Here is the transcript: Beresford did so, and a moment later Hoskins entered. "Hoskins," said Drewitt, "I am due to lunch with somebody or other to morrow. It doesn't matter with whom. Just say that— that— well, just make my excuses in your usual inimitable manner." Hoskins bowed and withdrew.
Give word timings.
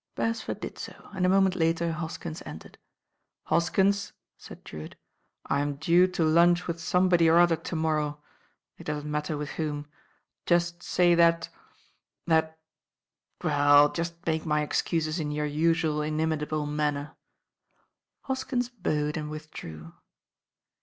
Beresford 0.15 0.61
did 0.61 0.79
so, 0.79 1.11
and 1.13 1.27
a 1.27 1.29
moment 1.29 1.55
later 1.55 1.91
Hoskins 1.91 2.41
entered. 2.43 2.79
"Hoskins," 3.43 4.13
said 4.35 4.63
Drewitt, 4.63 4.95
"I 5.45 5.59
am 5.59 5.75
due 5.75 6.07
to 6.07 6.23
lunch 6.23 6.65
with 6.65 6.79
somebody 6.81 7.29
or 7.29 7.37
other 7.37 7.55
to 7.55 7.75
morrow. 7.75 8.19
It 8.79 8.85
doesn't 8.85 9.11
matter 9.11 9.37
with 9.37 9.49
whom. 9.51 9.85
Just 10.47 10.81
say 10.81 11.13
that— 11.13 11.49
that— 12.25 12.57
well, 13.43 13.91
just 13.91 14.15
make 14.25 14.43
my 14.43 14.63
excuses 14.63 15.19
in 15.19 15.29
your 15.29 15.45
usual 15.45 16.01
inimitable 16.01 16.65
manner." 16.65 17.15
Hoskins 18.21 18.69
bowed 18.69 19.17
and 19.17 19.29
withdrew. 19.29 19.93